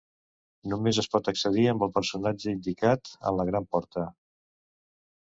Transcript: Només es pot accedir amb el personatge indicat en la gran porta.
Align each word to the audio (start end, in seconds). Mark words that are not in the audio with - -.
Només 0.71 0.99
es 1.01 1.07
pot 1.15 1.27
accedir 1.31 1.65
amb 1.73 1.85
el 1.87 1.91
personatge 1.97 2.49
indicat 2.53 3.11
en 3.31 3.37
la 3.41 3.45
gran 3.51 3.67
porta. 3.77 4.07